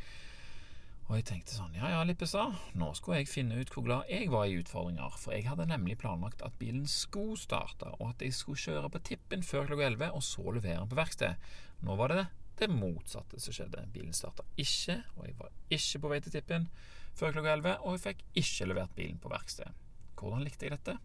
Og 1.12 1.18
jeg 1.18 1.25
tenkte 1.28 1.51
sånn, 1.57 1.74
ja 1.75 1.89
ja, 1.92 2.04
Lippesa, 2.07 2.45
nå 2.80 2.94
skulle 2.95 3.18
jeg 3.19 3.28
finne 3.28 3.57
ut 3.60 3.72
hvor 3.74 3.83
glad 3.83 4.07
jeg 4.07 4.30
var 4.31 4.45
i 4.48 4.54
utfordringer, 4.62 5.18
for 5.19 5.36
jeg 5.36 5.44
hadde 5.50 5.68
nemlig 5.68 5.98
planlagt 6.00 6.44
at 6.45 6.56
bilen 6.62 6.86
skulle 6.88 7.36
starte, 7.36 7.89
og 7.98 8.13
at 8.13 8.24
jeg 8.24 8.38
skulle 8.38 8.62
kjøre 8.62 8.92
på 8.94 9.01
tippen 9.10 9.44
før 9.44 9.68
klokka 9.68 9.89
11, 9.89 10.16
og 10.16 10.24
så 10.24 10.45
levere 10.56 10.80
den 10.80 10.92
på 10.94 11.00
verksted. 11.01 11.51
Nå 11.83 11.98
var 12.00 12.16
det 12.16 12.25
det 12.62 12.69
motsatte 12.72 13.42
som 13.44 13.57
skjedde. 13.57 13.83
Bilen 13.92 14.16
starta 14.16 14.45
ikke, 14.56 15.01
og 15.18 15.28
jeg 15.28 15.36
var 15.42 15.51
ikke 15.74 16.01
på 16.06 16.13
vei 16.13 16.22
til 16.24 16.36
tippen 16.38 16.72
før 17.19 17.36
klokka 17.36 17.57
11, 17.57 17.78
og 17.83 17.98
jeg 17.98 18.04
fikk 18.06 18.25
ikke 18.45 18.72
levert 18.72 18.95
bilen 18.95 19.19
på 19.19 19.31
verksted. 19.36 19.81
Hvordan 20.16 20.45
likte 20.48 20.69
jeg 20.69 20.78
dette? 20.78 20.95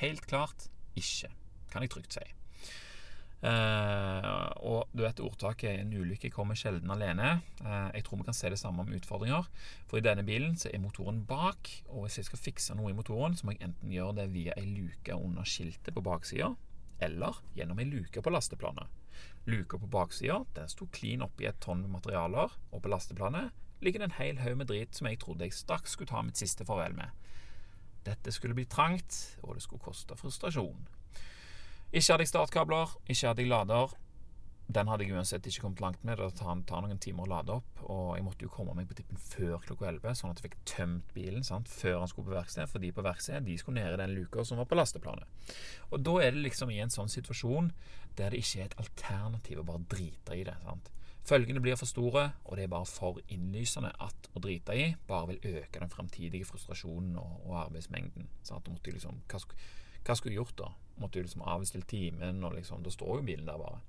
Helt 0.00 0.26
klart 0.26 0.68
ikke, 0.98 1.30
kan 1.70 1.84
jeg 1.84 1.92
trygt 1.94 2.16
si. 2.16 2.24
Uh, 3.44 4.48
og 4.64 4.88
du 4.96 5.02
vet 5.04 5.20
ordtaket 5.20 5.76
'en 5.76 5.92
ulykke 5.92 6.30
kommer 6.32 6.56
sjelden 6.56 6.90
alene'. 6.90 7.42
Uh, 7.60 7.90
jeg 7.92 8.04
tror 8.04 8.16
vi 8.16 8.24
kan 8.24 8.34
se 8.34 8.50
det 8.50 8.58
samme 8.58 8.80
om 8.82 8.92
utfordringer. 8.92 9.44
For 9.86 9.98
i 9.98 10.00
denne 10.00 10.24
bilen 10.24 10.56
så 10.56 10.70
er 10.72 10.80
motoren 10.80 11.26
bak, 11.26 11.68
og 11.88 12.06
hvis 12.06 12.18
jeg 12.18 12.24
skal 12.24 12.38
fikse 12.38 12.74
noe 12.74 12.90
i 12.90 12.96
motoren, 12.96 13.36
så 13.36 13.44
må 13.44 13.52
jeg 13.52 13.68
enten 13.68 13.92
gjøre 13.92 14.16
det 14.16 14.32
via 14.32 14.52
ei 14.56 14.64
luke 14.64 15.14
under 15.14 15.44
skiltet 15.44 15.94
på 15.94 16.00
baksida, 16.00 16.54
eller 17.00 17.42
gjennom 17.54 17.78
ei 17.78 17.84
luke 17.84 18.22
på 18.22 18.30
lasteplanet. 18.30 18.88
Luka 19.46 19.76
på 19.76 19.86
baksida 19.86 20.40
sto 20.66 20.86
klin 20.86 21.22
oppi 21.22 21.44
et 21.44 21.60
tonn 21.60 21.82
med 21.82 21.90
materialer, 21.90 22.48
og 22.72 22.82
på 22.82 22.88
lasteplanet 22.88 23.52
ligger 23.80 24.00
det 24.00 24.04
en 24.04 24.18
hel 24.24 24.38
haug 24.38 24.56
med 24.56 24.66
drit 24.66 24.96
som 24.96 25.06
jeg 25.06 25.18
trodde 25.20 25.44
jeg 25.44 25.52
straks 25.52 25.90
skulle 25.90 26.08
ta 26.08 26.22
mitt 26.22 26.40
siste 26.40 26.64
farvel 26.64 26.96
med. 26.96 27.12
Dette 28.04 28.32
skulle 28.34 28.56
bli 28.56 28.66
trangt, 28.68 29.38
og 29.42 29.56
det 29.56 29.64
skulle 29.64 29.82
koste 29.82 30.16
frustrasjon. 30.18 30.88
Ikke 31.94 32.10
hadde 32.12 32.24
jeg 32.26 32.32
startkabler, 32.32 32.96
ikke 33.06 33.30
hadde 33.30 33.44
jeg 33.44 33.52
lader. 33.52 33.94
Den 34.74 34.88
hadde 34.88 35.04
jeg 35.04 35.12
uansett 35.12 35.46
ikke 35.46 35.66
kommet 35.66 35.80
langt 35.84 36.04
med. 36.08 36.16
Det 36.18 36.38
tar, 36.40 36.80
noen 36.82 36.98
timer 36.98 37.26
å 37.26 37.30
lade 37.34 37.52
opp. 37.52 37.82
Og 37.84 38.14
jeg 38.16 38.24
måtte 38.24 38.46
jo 38.46 38.52
komme 38.52 38.74
meg 38.76 38.88
på 38.88 38.96
tippen 38.96 39.20
før 39.20 39.58
klokka 39.66 39.90
11, 39.90 40.16
sånn 40.18 40.32
at 40.32 40.40
jeg 40.40 40.48
fikk 40.48 40.56
tømt 40.70 41.12
bilen 41.16 41.44
sant? 41.44 41.68
før 41.68 42.00
han 42.00 42.10
skulle 42.10 42.30
på 42.30 42.38
verksted. 42.38 42.70
For 42.72 42.82
de 42.82 42.92
på 42.96 43.04
verksted 43.04 43.50
skulle 43.60 43.82
ned 43.82 43.94
i 43.94 44.00
den 44.00 44.16
luka 44.16 44.44
som 44.44 44.60
var 44.60 44.68
på 44.70 44.78
lasteplanet. 44.78 45.52
Og 45.92 46.00
da 46.00 46.16
er 46.24 46.32
det 46.32 46.46
liksom 46.46 46.72
i 46.72 46.80
en 46.82 46.92
sånn 46.92 47.12
situasjon 47.12 47.70
der 48.16 48.32
det 48.32 48.40
ikke 48.40 48.62
er 48.62 48.70
et 48.70 48.78
alternativ 48.80 49.60
å 49.60 49.68
bare 49.68 49.84
drite 49.94 50.38
i 50.40 50.46
det. 50.48 50.56
sant? 50.64 50.90
Følgene 51.24 51.62
blir 51.64 51.78
for 51.80 51.88
store, 51.88 52.24
og 52.44 52.58
det 52.58 52.66
er 52.66 52.72
bare 52.72 52.88
for 52.88 53.20
innlysende 53.32 53.94
at 54.04 54.26
å 54.36 54.42
drite 54.44 54.76
i 54.76 54.90
bare 55.08 55.30
vil 55.32 55.56
øke 55.60 55.80
den 55.80 55.92
fremtidige 55.92 56.44
frustrasjonen 56.44 57.16
og, 57.20 57.38
og 57.46 57.62
arbeidsmengden. 57.62 58.28
Sant? 58.44 58.68
Liksom, 58.68 59.22
hva, 59.32 59.40
hva, 59.40 60.16
skulle 60.18 60.34
jeg 60.34 60.42
gjort 60.42 60.58
da? 60.60 60.68
Måtte 61.00 61.18
du 61.18 61.24
liksom 61.24 61.46
avbestille 61.48 61.88
timen, 61.88 62.44
og 62.44 62.58
liksom, 62.58 62.84
da 62.84 62.92
står 62.92 63.18
jo 63.18 63.26
bilen 63.30 63.48
der 63.48 63.62
bare. 63.62 63.80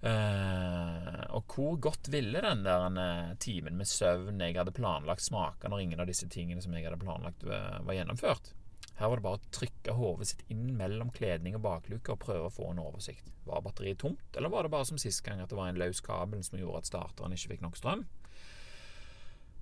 Eh, 0.00 1.22
og 1.36 1.54
hvor 1.54 1.76
godt 1.86 2.10
ville 2.10 2.42
den 2.42 2.64
der 2.64 2.86
eh, 2.98 3.34
timen 3.38 3.76
med 3.78 3.86
søvn 3.86 4.42
jeg 4.42 4.56
hadde 4.58 4.74
planlagt, 4.74 5.22
smake 5.22 5.70
når 5.70 5.84
ingen 5.84 6.02
av 6.02 6.10
disse 6.10 6.26
tingene 6.32 6.64
som 6.64 6.74
jeg 6.74 6.88
hadde 6.88 6.98
planlagt, 7.02 7.46
var, 7.46 7.78
var 7.86 7.98
gjennomført? 8.00 8.54
Her 9.00 9.08
var 9.08 9.16
det 9.16 9.24
bare 9.24 9.38
å 9.40 9.52
trykke 9.56 9.96
hodet 9.96 10.28
sitt 10.28 10.42
inn 10.52 10.74
mellom 10.76 11.08
kledning 11.16 11.54
og 11.56 11.64
bakluke 11.64 12.12
og 12.12 12.20
prøve 12.20 12.50
å 12.50 12.52
få 12.52 12.66
en 12.68 12.82
oversikt. 12.82 13.30
Var 13.46 13.62
batteriet 13.64 14.02
tomt, 14.02 14.26
eller 14.36 14.52
var 14.52 14.66
det 14.66 14.72
bare 14.74 14.88
som 14.90 15.00
sist 15.00 15.22
gang 15.24 15.40
at 15.40 15.48
det 15.48 15.56
var 15.56 15.70
en 15.70 15.80
løs 15.80 16.02
kabel 16.04 16.42
som 16.44 16.58
gjorde 16.60 16.82
at 16.82 16.90
starteren 16.90 17.32
ikke 17.32 17.54
fikk 17.54 17.64
nok 17.64 17.78
strøm? 17.80 18.04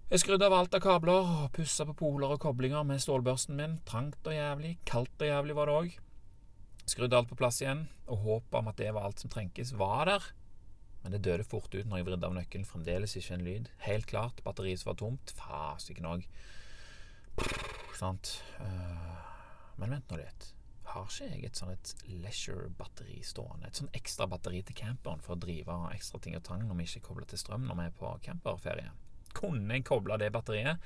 Jeg 0.08 0.24
skrudde 0.24 0.48
av 0.48 0.56
alt 0.56 0.74
av 0.74 0.82
kabler 0.82 1.30
pussa 1.54 1.84
på 1.86 1.94
poler 2.00 2.34
og 2.34 2.40
koblinger 2.42 2.82
med 2.88 3.02
stålbørsten 3.04 3.54
min. 3.54 3.78
Trangt 3.86 4.26
og 4.26 4.34
jævlig, 4.34 4.74
kaldt 4.88 5.22
og 5.22 5.30
jævlig 5.30 5.56
var 5.58 5.70
det 5.70 5.78
òg. 5.82 5.94
Skrudde 6.88 7.20
alt 7.20 7.30
på 7.30 7.38
plass 7.38 7.60
igjen, 7.62 7.84
og 8.08 8.24
håpet 8.24 8.58
om 8.58 8.72
at 8.72 8.80
det 8.80 8.90
var 8.96 9.06
alt 9.06 9.20
som 9.20 9.30
trengtes, 9.30 9.74
var 9.76 10.08
der. 10.08 10.30
Men 11.04 11.14
det 11.14 11.22
døde 11.28 11.46
fort 11.46 11.70
ut 11.76 11.84
når 11.84 12.00
jeg 12.00 12.08
vridde 12.08 12.26
av 12.26 12.34
nøkkelen. 12.34 12.66
Fremdeles 12.66 13.14
ikke 13.20 13.36
en 13.36 13.46
lyd. 13.46 13.70
Helt 13.84 14.08
klart, 14.10 14.42
batteriet 14.42 14.82
var 14.88 14.98
tomt. 14.98 15.36
Fasiken 15.38 16.08
òg. 16.08 16.26
Sant. 18.00 18.38
Uh, 18.58 19.27
men 19.88 19.98
vent 19.98 20.12
nå 20.12 20.20
litt. 20.20 20.48
Har 20.88 21.04
ikke 21.08 21.26
jeg 21.28 21.44
et 21.44 21.58
sånn 21.58 21.74
et 21.74 21.90
leisure-batteri 22.08 23.18
stående? 23.24 23.68
Et 23.68 23.80
sånn 23.80 23.90
ekstra 23.96 24.28
batteri 24.30 24.62
til 24.64 24.76
camperen 24.76 25.20
for 25.24 25.36
å 25.36 25.40
drive 25.40 25.76
ekstra 25.92 26.20
ting 26.24 26.36
og 26.38 26.44
tang 26.46 26.64
når 26.64 26.78
vi 26.78 26.88
ikke 26.88 27.06
kobler 27.10 27.28
til 27.28 27.40
strøm 27.40 27.66
når 27.68 27.80
vi 27.80 27.86
er 27.88 27.98
på 27.98 28.12
camperferie? 28.24 28.92
Kunne 29.36 29.76
jeg 29.76 29.84
koble 29.88 30.16
det 30.20 30.32
batteriet 30.32 30.80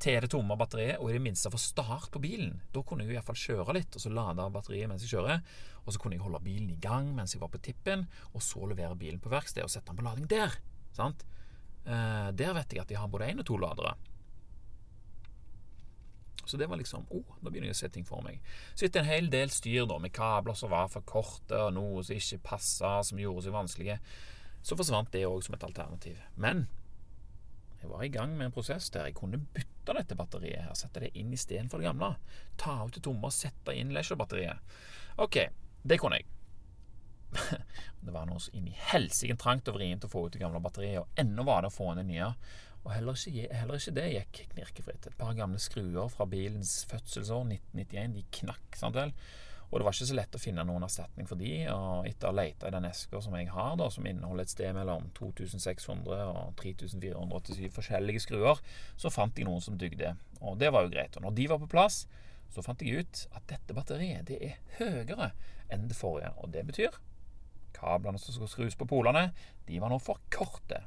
til 0.00 0.16
det 0.24 0.30
tomme 0.32 0.56
batteriet, 0.56 0.96
og 1.00 1.10
i 1.10 1.16
det 1.18 1.22
minste 1.24 1.50
få 1.52 1.58
start 1.60 2.08
på 2.12 2.22
bilen. 2.22 2.54
Da 2.72 2.80
kunne 2.86 3.04
jeg 3.04 3.12
i 3.12 3.16
hvert 3.18 3.26
fall 3.28 3.36
kjøre 3.36 3.74
litt, 3.76 3.96
og 3.96 4.00
så 4.00 4.12
lade 4.12 4.46
batteriet 4.54 4.88
mens 4.88 5.04
jeg 5.04 5.12
kjører. 5.12 5.42
Og 5.84 5.92
så 5.92 6.00
kunne 6.00 6.16
jeg 6.16 6.24
holde 6.24 6.40
bilen 6.44 6.70
i 6.72 6.78
gang 6.80 7.10
mens 7.16 7.34
jeg 7.36 7.42
var 7.42 7.52
på 7.52 7.60
tippen, 7.60 8.06
og 8.32 8.44
så 8.44 8.64
levere 8.70 8.96
bilen 8.96 9.20
på 9.20 9.32
verksted 9.32 9.66
og 9.66 9.72
sette 9.72 9.92
den 9.92 10.00
på 10.00 10.06
lading 10.06 10.30
der. 10.30 10.56
Sant? 10.96 11.26
Eh, 11.84 12.30
der 12.36 12.56
vet 12.56 12.72
jeg 12.72 12.84
at 12.84 12.88
de 12.88 12.96
har 12.96 13.12
både 13.12 13.28
én 13.28 13.44
og 13.44 13.48
to 13.48 13.60
ladere. 13.60 13.92
Så 16.50 16.58
det 16.58 16.66
var 16.66 16.80
liksom 16.80 17.06
oh, 17.14 17.36
Da 17.38 17.46
begynner 17.46 17.70
jeg 17.70 17.76
å 17.76 17.80
se 17.80 17.92
ting 17.94 18.06
for 18.06 18.24
meg. 18.26 18.40
Så 18.74 18.88
etter 18.88 19.04
en 19.04 19.10
hel 19.10 19.30
del 19.30 19.52
styr 19.54 19.86
da, 19.86 20.00
med 20.02 20.14
kabler 20.16 20.58
som 20.58 20.72
var 20.72 20.90
for 20.90 21.06
korte, 21.06 21.54
og 21.54 21.74
noe 21.76 22.02
som 22.06 22.18
ikke 22.18 22.42
passa, 22.50 22.96
som 23.06 23.20
gjorde 23.22 23.46
seg 23.46 23.54
vanskelige, 23.54 24.00
så 24.66 24.76
forsvant 24.76 25.12
det 25.14 25.24
òg 25.28 25.44
som 25.46 25.56
et 25.56 25.64
alternativ. 25.64 26.18
Men 26.40 26.66
jeg 27.80 27.88
var 27.88 28.02
i 28.04 28.10
gang 28.12 28.34
med 28.36 28.50
en 28.50 28.52
prosess 28.54 28.90
der 28.92 29.08
jeg 29.08 29.16
kunne 29.16 29.40
bytte 29.54 29.94
dette 29.96 30.16
batteriet. 30.18 30.66
her, 30.66 30.74
Sette 30.76 31.06
det 31.06 31.14
inn 31.16 31.32
istedenfor 31.32 31.80
det 31.80 31.88
gamle. 31.88 32.12
Ta 32.60 32.82
ut 32.84 32.94
det 32.94 33.04
tomme 33.06 33.30
og 33.30 33.32
sette 33.32 33.72
inn 33.76 33.94
leisure-batteriet. 33.96 34.60
Ok, 35.24 35.38
det 35.82 35.98
kunne 36.02 36.20
jeg. 36.20 36.28
det 38.04 38.12
var 38.12 38.26
noe 38.26 38.42
så 38.42 38.52
inn 38.58 38.68
i 38.68 38.76
helsike 38.90 39.36
trangt 39.40 39.68
og 39.70 39.78
vrient 39.78 40.04
å 40.04 40.10
få 40.10 40.26
ut 40.26 40.34
det 40.34 40.42
gamle 40.42 40.60
batteriet, 40.62 41.04
og 41.04 41.20
enda 41.20 41.46
var 41.46 41.62
det 41.62 41.70
å 41.70 41.76
få 41.78 41.92
inn 41.92 42.02
det 42.02 42.08
nye. 42.10 42.32
Og 42.84 42.94
heller 42.94 43.18
ikke, 43.18 43.46
heller 43.52 43.76
ikke 43.76 43.96
det 43.96 44.08
gikk 44.14 44.40
knirkefritt. 44.54 45.06
Et 45.10 45.20
par 45.20 45.36
gamle 45.36 45.60
skruer 45.60 46.08
fra 46.12 46.26
bilens 46.28 46.80
fødselsår, 46.90 47.46
1991, 47.76 48.16
de 48.16 48.24
knakk. 48.40 48.76
sant 48.78 48.96
vel? 48.96 49.12
Og 49.70 49.78
det 49.78 49.86
var 49.86 49.94
ikke 49.94 50.08
så 50.08 50.16
lett 50.18 50.34
å 50.34 50.40
finne 50.42 50.64
noen 50.66 50.82
erstatning 50.82 51.28
for 51.30 51.38
de, 51.38 51.50
og 51.70 52.08
etter 52.08 52.32
å 52.32 52.34
lete 52.34 52.66
i 52.66 52.74
den 52.74 52.88
eska 52.88 53.20
som 53.22 53.36
jeg 53.38 53.52
har, 53.54 53.76
da, 53.78 53.86
som 53.94 54.08
inneholder 54.08 54.48
et 54.48 54.50
sted 54.50 54.74
mellom 54.74 55.06
2600 55.14 56.24
og 56.26 56.56
3487 56.58 57.68
forskjellige 57.76 58.24
skruer, 58.24 58.58
så 58.98 59.12
fant 59.14 59.38
jeg 59.38 59.46
noen 59.46 59.62
som 59.62 59.78
dugde. 59.78 60.16
Og 60.40 60.58
det 60.58 60.72
var 60.74 60.86
jo 60.86 60.90
greit. 60.96 61.14
Og 61.14 61.28
når 61.28 61.36
de 61.38 61.46
var 61.52 61.62
på 61.62 61.70
plass, 61.70 62.02
så 62.50 62.64
fant 62.66 62.82
jeg 62.82 63.04
ut 63.04 63.22
at 63.30 63.46
dette 63.52 63.76
batteriet 63.76 64.26
det 64.26 64.40
er 64.42 64.58
høyere 64.80 65.30
enn 65.70 65.86
det 65.86 65.98
forrige. 65.98 66.32
Og 66.42 66.50
det 66.50 66.66
betyr 66.66 66.98
kablene 67.76 68.18
som 68.18 68.34
skal 68.34 68.50
skrus 68.50 68.74
på 68.74 68.88
polene, 68.90 69.28
de 69.68 69.78
var 69.78 69.92
nå 69.92 70.00
for 70.02 70.18
korte. 70.34 70.82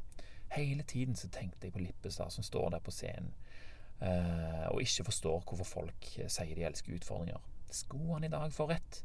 Hele 0.53 0.83
tiden 0.83 1.17
så 1.17 1.29
tenkte 1.33 1.67
jeg 1.67 1.74
på 1.74 1.81
Lippestad 1.81 2.33
som 2.33 2.45
står 2.45 2.75
der 2.75 2.83
på 2.86 2.93
scenen, 2.93 3.31
eh, 4.01 4.67
og 4.69 4.83
ikke 4.83 5.07
forstår 5.10 5.41
hvorfor 5.48 5.65
folk 5.65 6.12
sier 6.27 6.53
de 6.53 6.67
elsker 6.67 7.00
utfordringer. 7.00 7.41
Skulle 7.74 8.13
han 8.13 8.27
i 8.27 8.31
dag 8.31 8.53
få 8.53 8.67
rett? 8.69 9.01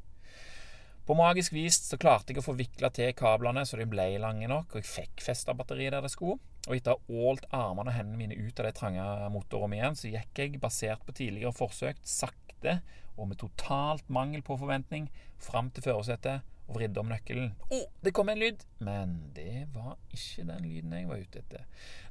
På 1.09 1.17
magisk 1.17 1.55
vis 1.57 1.79
så 1.87 1.97
klarte 1.97 2.35
jeg 2.35 2.43
å 2.43 2.45
få 2.45 2.53
vikla 2.53 2.91
til 2.93 3.15
kablene 3.17 3.63
så 3.65 3.79
de 3.81 3.87
ble 3.89 4.11
lange 4.21 4.45
nok, 4.51 4.75
og 4.75 4.83
jeg 4.83 4.91
fikk 4.91 5.23
festa 5.25 5.55
batteriet 5.57 5.95
der 5.95 6.05
det 6.05 6.13
skulle. 6.13 6.37
Og 6.69 6.75
etter 6.77 6.93
å 6.93 7.01
ha 7.01 7.29
ålt 7.31 7.47
armene 7.49 7.89
og 7.89 7.97
hendene 7.97 8.21
mine 8.21 8.37
ut 8.37 8.61
av 8.61 8.69
det 8.69 8.75
trange 8.77 9.07
motorrommet 9.33 9.79
igjen, 9.79 9.97
så 9.97 10.11
gikk 10.13 10.43
jeg, 10.43 10.61
basert 10.61 11.07
på 11.07 11.15
tidligere 11.17 11.55
forsøk, 11.57 12.03
sakte 12.05 12.83
og 13.17 13.31
med 13.31 13.41
totalt 13.41 14.05
mangel 14.13 14.45
på 14.45 14.59
forventning, 14.61 15.09
fram 15.41 15.73
til 15.73 15.87
førersetet 15.89 16.45
og 16.69 16.77
vridde 16.77 17.01
om 17.01 17.09
nøkkelen. 17.09 17.51
Oh, 17.73 17.87
det 18.05 18.13
kom 18.17 18.29
en 18.29 18.41
lyd! 18.41 18.63
Men 18.85 19.17
det 19.37 19.67
var 19.75 19.97
ikke 20.13 20.45
den 20.51 20.65
lyden 20.69 20.93
jeg 20.95 21.09
var 21.09 21.23
ute 21.25 21.43
etter. 21.43 21.65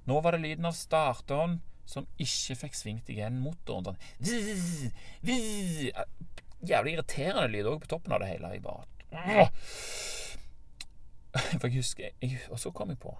Nå 0.10 0.20
var 0.26 0.36
det 0.36 0.44
lyden 0.44 0.68
av 0.70 0.76
starteren 0.78 1.60
som 1.88 2.08
ikke 2.20 2.58
fikk 2.64 2.76
svingt 2.76 3.10
igjen 3.14 3.38
motoren. 3.40 3.96
Sånn 4.20 4.92
jævlig 6.68 6.98
irriterende 6.98 7.48
lyd 7.54 7.70
òg 7.70 7.84
på 7.84 7.92
toppen 7.94 8.16
av 8.16 8.24
det 8.24 8.32
hele. 8.34 8.50
Jeg 8.58 8.64
bare 8.66 8.86
For 11.62 11.68
jeg 11.70 11.78
husker 11.78 12.10
jeg, 12.10 12.40
Og 12.50 12.60
så 12.60 12.74
kom 12.76 12.90
jeg 12.92 13.00
på 13.00 13.14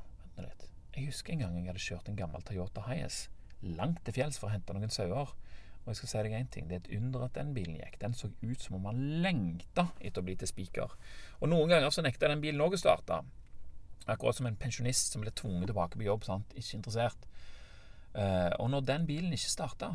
Jeg 0.98 1.06
husker 1.06 1.36
en 1.36 1.44
gang 1.46 1.58
jeg 1.60 1.70
hadde 1.70 1.84
kjørt 1.84 2.10
en 2.10 2.18
gammel 2.18 2.42
Toyota 2.44 2.82
Hiace 2.88 3.30
langt 3.62 4.04
til 4.06 4.14
fjells 4.14 4.38
for 4.38 4.50
å 4.50 4.54
hente 4.54 4.74
noen 4.74 4.92
sauer. 4.94 5.32
Og 5.88 5.94
jeg 5.94 6.02
skal 6.02 6.12
si 6.12 6.22
deg 6.28 6.34
en 6.36 6.50
ting, 6.52 6.68
Det 6.68 6.76
er 6.76 6.82
et 6.84 6.98
under 7.00 7.24
at 7.26 7.34
den 7.40 7.54
bilen 7.56 7.78
gikk. 7.80 7.96
Den 8.02 8.14
så 8.14 8.28
ut 8.28 8.60
som 8.62 8.76
om 8.76 8.86
han 8.92 9.00
lengta 9.24 9.88
etter 10.04 10.20
å 10.20 10.28
bli 10.28 10.36
til 10.36 10.52
spiker. 10.52 10.98
Og 11.40 11.48
noen 11.48 11.72
ganger 11.72 11.90
så 11.96 12.04
nekta 12.04 12.28
den 12.28 12.44
bilen 12.44 12.60
òg 12.62 12.76
å 12.76 12.82
starte. 12.82 13.22
Akkurat 14.06 14.36
som 14.36 14.50
en 14.50 14.60
pensjonist 14.60 15.16
som 15.16 15.24
ble 15.24 15.32
tvunget 15.32 15.72
tilbake 15.72 15.96
på 15.96 16.04
jobb. 16.04 16.28
Sant? 16.28 16.52
Ikke 16.60 16.76
interessert. 16.76 17.30
Uh, 18.12 18.52
og 18.60 18.70
når 18.74 18.84
den 18.84 19.08
bilen 19.08 19.32
ikke 19.32 19.54
starta, 19.54 19.94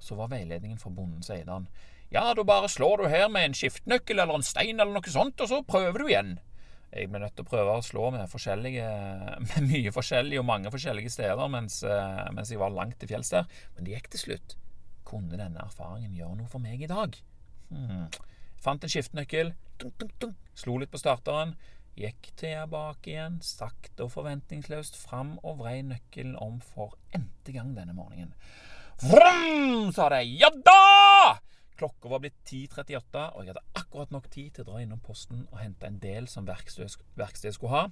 så 0.00 0.16
var 0.16 0.32
veiledningen 0.32 0.80
fra 0.80 0.92
bonden, 0.94 1.22
sier 1.24 1.48
han 1.48 1.68
ja, 2.12 2.28
da 2.36 2.44
bare 2.46 2.68
slår 2.70 3.00
du 3.00 3.06
her 3.10 3.30
med 3.32 3.48
en 3.48 3.56
skiftenøkkel 3.58 4.20
eller 4.20 4.38
en 4.38 4.44
stein 4.46 4.78
eller 4.78 4.92
noe 4.94 5.10
sånt, 5.10 5.40
og 5.40 5.50
så 5.50 5.62
prøver 5.66 5.98
du 6.04 6.10
igjen. 6.12 6.36
Jeg 6.94 7.08
ble 7.10 7.18
nødt 7.24 7.34
til 7.34 7.42
å 7.42 7.48
prøve 7.48 7.72
å 7.74 7.82
slå 7.82 8.10
med, 8.14 8.28
med 9.48 9.66
mye 9.66 9.94
forskjellig 9.94 10.38
og 10.38 10.46
mange 10.46 10.70
forskjellige 10.70 11.10
steder 11.10 11.50
mens, 11.50 11.80
eh, 11.82 12.20
mens 12.36 12.52
jeg 12.52 12.60
var 12.60 12.74
langt 12.74 13.00
til 13.00 13.10
fjells 13.10 13.32
der, 13.34 13.48
men 13.74 13.88
det 13.88 13.96
gikk 13.96 14.12
til 14.12 14.22
slutt. 14.28 14.54
Kunne 15.14 15.38
denne 15.38 15.62
erfaringen 15.62 16.16
gjøre 16.18 16.40
noe 16.40 16.50
for 16.50 16.62
meg 16.62 16.82
i 16.82 16.90
dag? 16.90 17.14
Hmm. 17.70 18.08
Fant 18.58 18.82
en 18.82 18.90
skiftenøkkel, 18.90 19.52
slo 20.58 20.78
litt 20.80 20.90
på 20.90 20.98
starteren, 20.98 21.54
gikk 21.94 22.32
tilbake 22.40 23.12
igjen, 23.12 23.38
sakte 23.44 24.08
og 24.08 24.14
forventningsløst 24.16 24.98
fram 24.98 25.36
og 25.44 25.60
vrei 25.62 25.76
nøkkelen 25.86 26.34
om 26.42 26.58
for 26.74 26.98
n-te 27.14 27.54
gang 27.54 27.76
denne 27.78 27.94
morgenen. 27.94 28.34
Vrum, 29.04 29.92
sa 29.94 30.10
det. 30.16 30.24
Ja 30.34 30.50
da! 30.50 31.03
Klokka 31.78 32.08
var 32.08 32.20
blitt 32.22 32.36
10.38, 32.46 33.22
og 33.34 33.42
jeg 33.42 33.50
hadde 33.50 33.64
akkurat 33.80 34.12
nok 34.14 34.28
tid 34.30 34.52
til 34.54 34.62
å 34.62 34.68
dra 34.68 34.82
innom 34.82 35.00
posten 35.02 35.40
og 35.48 35.58
hente 35.58 35.88
en 35.88 35.98
del 36.02 36.28
som 36.30 36.46
verkstedet 36.46 37.54
skulle 37.56 37.72
ha. 37.72 37.88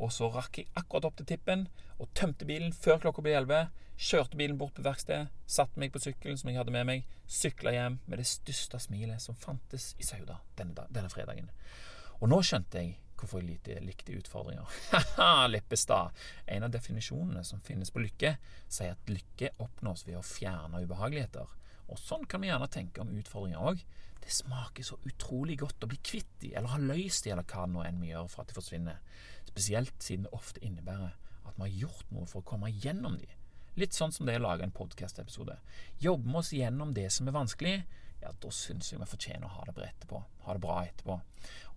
Og 0.00 0.12
så 0.14 0.30
rakk 0.32 0.62
jeg 0.62 0.70
akkurat 0.78 1.10
opp 1.10 1.18
til 1.20 1.28
tippen 1.34 1.66
og 1.98 2.08
tømte 2.16 2.48
bilen 2.48 2.72
før 2.72 3.02
klokka 3.02 3.24
ble 3.24 3.34
11. 3.36 3.68
Kjørte 3.98 4.38
bilen 4.38 4.56
bort 4.60 4.76
på 4.78 4.84
verkstedet, 4.86 5.32
satte 5.50 5.80
meg 5.82 5.92
på 5.92 6.00
sykkelen 6.00 6.38
som 6.38 6.48
jeg 6.48 6.60
hadde 6.60 6.72
med 6.72 6.86
meg, 6.86 7.04
sykla 7.26 7.74
hjem 7.74 7.98
med 8.06 8.22
det 8.22 8.28
største 8.30 8.78
smilet 8.80 9.20
som 9.20 9.36
fantes 9.36 9.90
i 9.98 10.06
Sauda 10.06 10.38
denne, 10.56 10.86
denne 10.94 11.10
fredagen. 11.12 11.50
Og 12.22 12.30
nå 12.30 12.40
skjønte 12.46 12.80
jeg 12.80 12.96
hvorfor 13.18 13.42
jeg 13.42 13.48
likte, 13.50 13.78
likte 13.82 14.14
utfordringer. 14.14 14.78
Haha, 14.94 15.48
Lippestad! 15.50 16.14
En 16.46 16.64
av 16.64 16.72
definisjonene 16.72 17.42
som 17.44 17.60
finnes 17.66 17.90
på 17.90 18.02
lykke, 18.04 18.36
sier 18.70 18.94
at 18.94 19.10
lykke 19.10 19.56
oppnås 19.58 20.06
ved 20.06 20.20
å 20.20 20.24
fjerne 20.24 20.84
ubehageligheter. 20.86 21.50
Og 21.88 22.00
sånn 22.00 22.26
kan 22.28 22.42
vi 22.42 22.50
gjerne 22.50 22.68
tenke 22.72 23.02
om 23.02 23.14
utfordringer 23.16 23.70
òg. 23.70 23.82
Det 24.20 24.32
smaker 24.34 24.84
så 24.84 24.98
utrolig 25.08 25.56
godt 25.62 25.84
å 25.84 25.88
bli 25.90 25.98
kvitt 26.04 26.34
de, 26.42 26.52
eller 26.58 26.74
ha 26.74 26.80
løst 26.82 27.24
de, 27.24 27.32
eller 27.32 27.46
hva 27.48 27.64
nå 27.70 27.84
enn 27.86 28.00
vi 28.02 28.10
gjør 28.12 28.28
for 28.32 28.42
at 28.42 28.50
de 28.50 28.58
forsvinner. 28.58 28.98
Spesielt 29.48 29.94
siden 30.04 30.26
det 30.26 30.34
ofte 30.36 30.62
innebærer 30.64 31.14
at 31.48 31.56
vi 31.56 31.64
har 31.64 31.76
gjort 31.86 32.10
noe 32.12 32.28
for 32.28 32.42
å 32.42 32.48
komme 32.48 32.72
gjennom 32.74 33.16
de. 33.20 33.30
Litt 33.78 33.94
sånn 33.94 34.12
som 34.12 34.26
det 34.26 34.36
å 34.40 34.42
lage 34.42 34.66
en 34.66 34.74
podkast-episode. 34.74 35.54
Jobber 36.02 36.32
vi 36.32 36.38
oss 36.40 36.52
gjennom 36.52 36.92
det 36.96 37.06
som 37.14 37.30
er 37.30 37.36
vanskelig, 37.36 37.76
ja, 38.18 38.32
da 38.42 38.50
syns 38.50 38.90
jeg 38.90 38.98
vi 38.98 39.06
fortjener 39.06 39.46
å 39.46 39.54
ha 39.54 39.66
det 39.68 39.76
bra 39.76 39.86
etterpå. 39.86 40.22
Ha 40.46 40.56
det 40.56 40.62
bra 40.64 40.78
etterpå. 40.82 41.18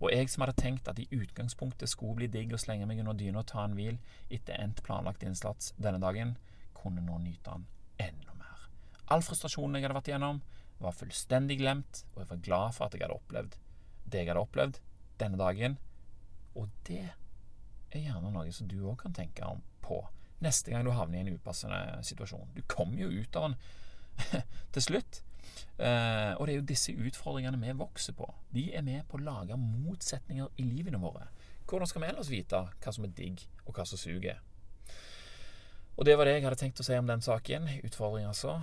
Og 0.00 0.08
jeg 0.10 0.32
som 0.32 0.42
hadde 0.42 0.58
tenkt 0.58 0.90
at 0.90 0.98
i 0.98 1.06
utgangspunktet 1.14 1.92
skulle 1.92 2.18
bli 2.18 2.30
digg 2.32 2.54
å 2.54 2.60
slenge 2.60 2.88
meg 2.90 3.04
under 3.04 3.14
dyna 3.14 3.44
og 3.44 3.50
ta 3.52 3.62
en 3.62 3.78
hvil 3.78 4.00
etter 4.28 4.58
endt 4.58 4.82
planlagt 4.82 5.22
innsats 5.22 5.70
denne 5.78 6.02
dagen, 6.02 6.34
kunne 6.74 7.04
nå 7.06 7.22
nyte 7.22 7.54
den 7.54 7.68
enda 8.10 8.31
All 9.10 9.24
frustrasjonen 9.24 9.78
jeg 9.78 9.86
hadde 9.86 9.98
vært 9.98 10.12
igjennom, 10.12 10.40
var 10.82 10.94
fullstendig 10.96 11.58
glemt, 11.60 12.04
og 12.14 12.22
jeg 12.22 12.30
var 12.30 12.46
glad 12.46 12.76
for 12.76 12.86
at 12.86 12.96
jeg 12.96 13.04
hadde 13.04 13.18
opplevd 13.18 13.58
det 14.12 14.22
jeg 14.22 14.30
hadde 14.30 14.44
opplevd 14.44 14.78
denne 15.20 15.40
dagen. 15.40 15.76
Og 16.58 16.68
det 16.86 17.04
er 17.92 18.04
gjerne 18.06 18.32
noe 18.32 18.52
som 18.54 18.68
du 18.68 18.78
òg 18.84 18.98
kan 19.04 19.14
tenke 19.16 19.46
om 19.46 19.62
på 19.84 20.00
neste 20.42 20.72
gang 20.72 20.84
du 20.84 20.92
havner 20.94 21.20
i 21.20 21.26
en 21.26 21.36
upassende 21.36 22.02
situasjon. 22.06 22.50
Du 22.56 22.62
kommer 22.68 23.04
jo 23.04 23.10
ut 23.12 23.36
av 23.38 23.50
den 23.50 24.42
til 24.74 24.88
slutt. 24.88 25.22
Uh, 25.78 26.38
og 26.38 26.46
det 26.46 26.52
er 26.52 26.58
jo 26.58 26.68
disse 26.68 26.92
utfordringene 26.94 27.60
vi 27.60 27.74
vokser 27.78 28.16
på. 28.16 28.28
De 28.54 28.68
er 28.76 28.84
med 28.86 29.06
på 29.08 29.18
å 29.18 29.24
lage 29.24 29.58
motsetninger 29.58 30.50
i 30.60 30.66
livene 30.66 31.00
våre. 31.02 31.28
Hvordan 31.68 31.88
skal 31.88 32.02
vi 32.02 32.10
ellers 32.10 32.30
vite 32.30 32.58
hva 32.82 32.94
som 32.94 33.06
er 33.06 33.14
digg, 33.16 33.44
og 33.64 33.76
hva 33.76 33.86
som 33.88 34.00
suger? 34.00 34.40
Og 35.92 36.06
det 36.08 36.16
var 36.18 36.26
det 36.26 36.38
jeg 36.38 36.44
hadde 36.46 36.58
tenkt 36.60 36.80
å 36.80 36.86
si 36.86 36.96
om 36.98 37.08
den 37.08 37.22
saken. 37.24 37.68
Utfordring, 37.86 38.26
altså. 38.26 38.58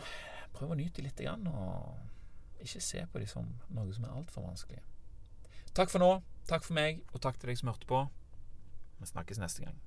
Prøv 0.53 0.73
å 0.73 0.77
nyte 0.79 1.03
litt, 1.05 1.21
og 1.21 2.63
ikke 2.63 2.81
se 2.83 3.05
på 3.11 3.21
dem 3.21 3.29
som 3.31 3.51
noe 3.75 3.93
som 3.95 4.07
er 4.07 4.15
altfor 4.15 4.47
vanskelig. 4.47 4.81
Takk 5.73 5.91
for 5.93 6.03
nå. 6.03 6.11
Takk 6.49 6.65
for 6.65 6.73
meg, 6.73 7.03
og 7.13 7.21
takk 7.21 7.37
til 7.39 7.51
deg 7.51 7.59
som 7.59 7.69
hørte 7.69 7.87
på. 7.89 8.01
Vi 8.99 9.07
snakkes 9.07 9.39
neste 9.39 9.63
gang. 9.63 9.77